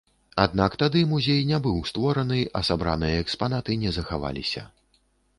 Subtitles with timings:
[0.43, 4.65] Аднак тады музей не быў створаны, а сабраныя экспанаты не захаваліся.